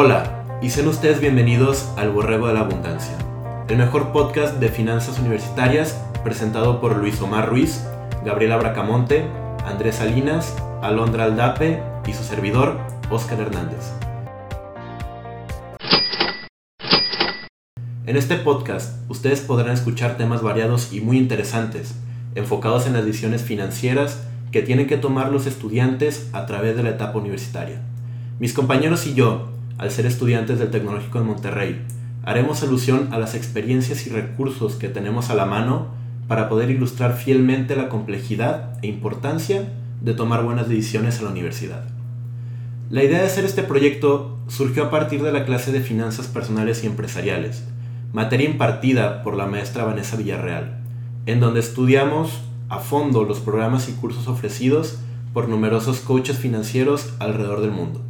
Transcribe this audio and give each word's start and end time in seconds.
Hola, 0.00 0.44
y 0.62 0.70
sean 0.70 0.86
ustedes 0.86 1.20
bienvenidos 1.20 1.88
al 1.96 2.12
Borrego 2.12 2.46
de 2.46 2.54
la 2.54 2.60
Abundancia, 2.60 3.18
el 3.68 3.78
mejor 3.78 4.12
podcast 4.12 4.60
de 4.60 4.68
finanzas 4.68 5.18
universitarias 5.18 6.00
presentado 6.22 6.80
por 6.80 6.96
Luis 6.96 7.20
Omar 7.20 7.48
Ruiz, 7.48 7.84
Gabriela 8.24 8.58
Bracamonte, 8.58 9.24
Andrés 9.66 9.96
Salinas, 9.96 10.54
Alondra 10.82 11.24
Aldape 11.24 11.82
y 12.06 12.12
su 12.12 12.22
servidor, 12.22 12.78
Óscar 13.10 13.40
Hernández. 13.40 13.90
En 18.06 18.16
este 18.16 18.36
podcast, 18.36 19.00
ustedes 19.10 19.40
podrán 19.40 19.72
escuchar 19.72 20.16
temas 20.16 20.42
variados 20.42 20.92
y 20.92 21.00
muy 21.00 21.18
interesantes, 21.18 21.96
enfocados 22.36 22.86
en 22.86 22.92
las 22.92 23.04
decisiones 23.04 23.42
financieras 23.42 24.22
que 24.52 24.62
tienen 24.62 24.86
que 24.86 24.96
tomar 24.96 25.32
los 25.32 25.46
estudiantes 25.46 26.30
a 26.32 26.46
través 26.46 26.76
de 26.76 26.84
la 26.84 26.90
etapa 26.90 27.18
universitaria. 27.18 27.82
Mis 28.38 28.52
compañeros 28.52 29.04
y 29.04 29.14
yo, 29.14 29.57
al 29.78 29.90
ser 29.90 30.06
estudiantes 30.06 30.58
del 30.58 30.70
Tecnológico 30.70 31.18
de 31.18 31.24
Monterrey, 31.24 31.82
haremos 32.24 32.62
alusión 32.62 33.08
a 33.12 33.18
las 33.18 33.34
experiencias 33.34 34.06
y 34.06 34.10
recursos 34.10 34.74
que 34.74 34.88
tenemos 34.88 35.30
a 35.30 35.34
la 35.34 35.46
mano 35.46 35.86
para 36.26 36.48
poder 36.48 36.70
ilustrar 36.70 37.16
fielmente 37.16 37.74
la 37.74 37.88
complejidad 37.88 38.78
e 38.82 38.88
importancia 38.88 39.72
de 40.02 40.14
tomar 40.14 40.44
buenas 40.44 40.68
decisiones 40.68 41.18
en 41.18 41.24
la 41.24 41.30
universidad. 41.30 41.84
La 42.90 43.04
idea 43.04 43.20
de 43.20 43.26
hacer 43.26 43.44
este 43.44 43.62
proyecto 43.62 44.38
surgió 44.48 44.84
a 44.84 44.90
partir 44.90 45.22
de 45.22 45.32
la 45.32 45.44
clase 45.44 45.72
de 45.72 45.80
finanzas 45.80 46.26
personales 46.26 46.84
y 46.84 46.86
empresariales, 46.86 47.64
materia 48.12 48.48
impartida 48.48 49.22
por 49.22 49.36
la 49.36 49.46
maestra 49.46 49.84
Vanessa 49.84 50.16
Villarreal, 50.16 50.78
en 51.26 51.40
donde 51.40 51.60
estudiamos 51.60 52.40
a 52.68 52.78
fondo 52.78 53.24
los 53.24 53.40
programas 53.40 53.88
y 53.88 53.92
cursos 53.92 54.28
ofrecidos 54.28 54.98
por 55.32 55.48
numerosos 55.48 56.00
coaches 56.00 56.38
financieros 56.38 57.14
alrededor 57.18 57.60
del 57.60 57.70
mundo. 57.70 58.07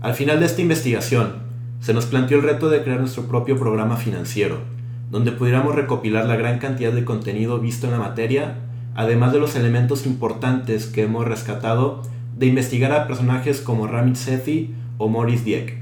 Al 0.00 0.14
final 0.14 0.38
de 0.38 0.46
esta 0.46 0.62
investigación, 0.62 1.32
se 1.80 1.92
nos 1.92 2.06
planteó 2.06 2.36
el 2.36 2.44
reto 2.44 2.70
de 2.70 2.82
crear 2.82 3.00
nuestro 3.00 3.24
propio 3.24 3.58
programa 3.58 3.96
financiero, 3.96 4.58
donde 5.10 5.32
pudiéramos 5.32 5.74
recopilar 5.74 6.26
la 6.26 6.36
gran 6.36 6.60
cantidad 6.60 6.92
de 6.92 7.04
contenido 7.04 7.58
visto 7.58 7.86
en 7.86 7.92
la 7.92 7.98
materia, 7.98 8.58
además 8.94 9.32
de 9.32 9.40
los 9.40 9.56
elementos 9.56 10.06
importantes 10.06 10.86
que 10.86 11.02
hemos 11.02 11.26
rescatado 11.26 12.02
de 12.36 12.46
investigar 12.46 12.92
a 12.92 13.08
personajes 13.08 13.60
como 13.60 13.88
Ramit 13.88 14.14
Sethi 14.14 14.72
o 14.98 15.08
Maurice 15.08 15.42
Dieck, 15.42 15.78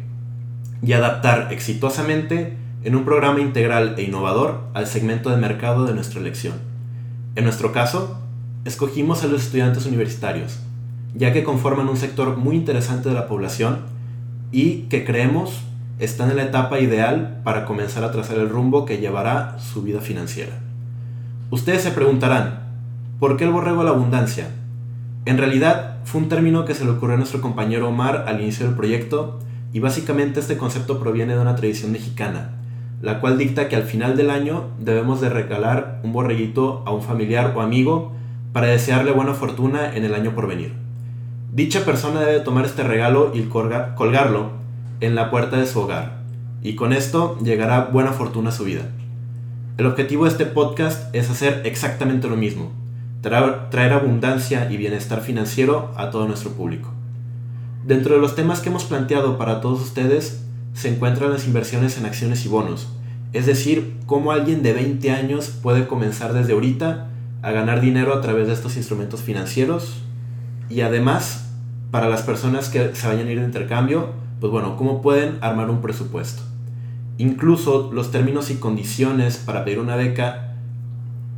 y 0.82 0.94
adaptar 0.94 1.48
exitosamente 1.52 2.56
en 2.84 2.96
un 2.96 3.04
programa 3.04 3.40
integral 3.40 3.96
e 3.98 4.02
innovador 4.04 4.62
al 4.72 4.86
segmento 4.86 5.28
de 5.28 5.36
mercado 5.36 5.84
de 5.84 5.92
nuestra 5.92 6.20
elección. 6.20 6.54
En 7.34 7.44
nuestro 7.44 7.70
caso, 7.70 8.18
escogimos 8.64 9.22
a 9.24 9.26
los 9.26 9.42
estudiantes 9.42 9.84
universitarios, 9.84 10.58
ya 11.14 11.34
que 11.34 11.44
conforman 11.44 11.88
un 11.88 11.98
sector 11.98 12.38
muy 12.38 12.56
interesante 12.56 13.10
de 13.10 13.14
la 13.14 13.28
población 13.28 13.94
y 14.52 14.82
que 14.88 15.04
creemos 15.04 15.62
están 15.98 16.30
en 16.30 16.36
la 16.36 16.44
etapa 16.44 16.78
ideal 16.78 17.40
para 17.42 17.64
comenzar 17.64 18.04
a 18.04 18.12
trazar 18.12 18.38
el 18.38 18.48
rumbo 18.48 18.84
que 18.84 18.98
llevará 18.98 19.58
su 19.58 19.82
vida 19.82 20.00
financiera. 20.00 20.52
Ustedes 21.50 21.82
se 21.82 21.90
preguntarán, 21.90 22.60
¿por 23.18 23.36
qué 23.36 23.44
el 23.44 23.50
borrego 23.50 23.78
de 23.78 23.84
la 23.84 23.90
abundancia? 23.90 24.48
En 25.24 25.38
realidad 25.38 25.96
fue 26.04 26.20
un 26.20 26.28
término 26.28 26.64
que 26.64 26.74
se 26.74 26.84
le 26.84 26.90
ocurrió 26.90 27.14
a 27.14 27.18
nuestro 27.18 27.40
compañero 27.40 27.88
Omar 27.88 28.24
al 28.28 28.40
inicio 28.40 28.66
del 28.66 28.76
proyecto 28.76 29.38
y 29.72 29.80
básicamente 29.80 30.40
este 30.40 30.56
concepto 30.56 31.00
proviene 31.00 31.34
de 31.34 31.40
una 31.40 31.56
tradición 31.56 31.92
mexicana, 31.92 32.50
la 33.02 33.20
cual 33.20 33.38
dicta 33.38 33.68
que 33.68 33.76
al 33.76 33.84
final 33.84 34.16
del 34.16 34.30
año 34.30 34.68
debemos 34.78 35.20
de 35.20 35.28
regalar 35.28 36.00
un 36.02 36.12
borreguito 36.12 36.82
a 36.86 36.92
un 36.92 37.02
familiar 37.02 37.52
o 37.56 37.60
amigo 37.60 38.12
para 38.52 38.68
desearle 38.68 39.12
buena 39.12 39.34
fortuna 39.34 39.96
en 39.96 40.04
el 40.04 40.14
año 40.14 40.34
por 40.34 40.46
venir. 40.46 40.85
Dicha 41.56 41.86
persona 41.86 42.20
debe 42.20 42.40
tomar 42.40 42.66
este 42.66 42.82
regalo 42.82 43.32
y 43.32 43.44
colgarlo 43.44 44.50
en 45.00 45.14
la 45.14 45.30
puerta 45.30 45.56
de 45.56 45.66
su 45.66 45.80
hogar, 45.80 46.18
y 46.62 46.74
con 46.74 46.92
esto 46.92 47.38
llegará 47.42 47.86
buena 47.86 48.12
fortuna 48.12 48.50
a 48.50 48.52
su 48.52 48.64
vida. 48.64 48.82
El 49.78 49.86
objetivo 49.86 50.24
de 50.24 50.32
este 50.32 50.44
podcast 50.44 51.14
es 51.14 51.30
hacer 51.30 51.62
exactamente 51.64 52.28
lo 52.28 52.36
mismo, 52.36 52.72
traer, 53.22 53.70
traer 53.70 53.94
abundancia 53.94 54.70
y 54.70 54.76
bienestar 54.76 55.22
financiero 55.22 55.92
a 55.96 56.10
todo 56.10 56.28
nuestro 56.28 56.50
público. 56.50 56.90
Dentro 57.86 58.16
de 58.16 58.20
los 58.20 58.34
temas 58.34 58.60
que 58.60 58.68
hemos 58.68 58.84
planteado 58.84 59.38
para 59.38 59.62
todos 59.62 59.80
ustedes 59.80 60.44
se 60.74 60.90
encuentran 60.90 61.32
las 61.32 61.46
inversiones 61.46 61.96
en 61.96 62.04
acciones 62.04 62.44
y 62.44 62.50
bonos, 62.50 62.88
es 63.32 63.46
decir, 63.46 63.96
cómo 64.04 64.30
alguien 64.30 64.62
de 64.62 64.74
20 64.74 65.10
años 65.10 65.48
puede 65.62 65.86
comenzar 65.86 66.34
desde 66.34 66.52
ahorita 66.52 67.06
a 67.40 67.50
ganar 67.50 67.80
dinero 67.80 68.12
a 68.12 68.20
través 68.20 68.46
de 68.46 68.52
estos 68.52 68.76
instrumentos 68.76 69.22
financieros 69.22 70.02
y 70.68 70.82
además 70.82 71.45
para 71.90 72.08
las 72.08 72.22
personas 72.22 72.68
que 72.68 72.94
se 72.94 73.06
vayan 73.06 73.28
a 73.28 73.30
ir 73.30 73.40
de 73.40 73.46
intercambio, 73.46 74.10
pues 74.40 74.52
bueno, 74.52 74.76
cómo 74.76 75.02
pueden 75.02 75.38
armar 75.40 75.70
un 75.70 75.80
presupuesto. 75.80 76.42
Incluso 77.18 77.90
los 77.92 78.10
términos 78.10 78.50
y 78.50 78.56
condiciones 78.56 79.38
para 79.38 79.64
pedir 79.64 79.78
una 79.78 79.96
beca 79.96 80.54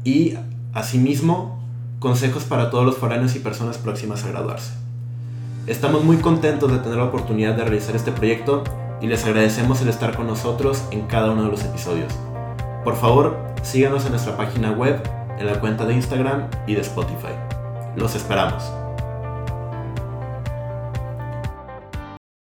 y 0.05 0.35
asimismo 0.73 1.63
consejos 1.99 2.45
para 2.45 2.71
todos 2.71 2.85
los 2.85 2.97
foráneos 2.97 3.37
y 3.37 3.41
personas 3.41 3.79
próximas 3.79 4.25
a 4.25 4.29
graduarse. 4.29 4.73
Estamos 5.67 6.03
muy 6.03 6.17
contentos 6.17 6.73
de 6.73 6.79
tener 6.79 6.99
la 6.99 7.05
oportunidad 7.05 7.55
de 7.55 7.65
realizar 7.65 7.95
este 7.95 8.13
proyecto 8.13 8.65
y 9.01 9.07
les 9.07 9.25
agradecemos 9.25 9.81
el 9.83 9.89
estar 9.89 10.17
con 10.17 10.27
nosotros 10.27 10.83
en 10.91 11.03
cada 11.03 11.31
uno 11.31 11.45
de 11.45 11.51
los 11.51 11.65
episodios. 11.65 12.13
Por 12.85 12.97
favor, 12.97 13.37
síganos 13.63 14.05
en 14.07 14.13
nuestra 14.13 14.37
página 14.37 14.73
web, 14.73 15.01
en 15.39 15.47
la 15.47 15.61
cuenta 15.61 15.85
de 15.85 15.95
Instagram 15.95 16.45
y 16.67 16.75
de 16.75 16.81
Spotify. 16.81 17.35
Los 17.97 18.15
esperamos. 18.15 18.88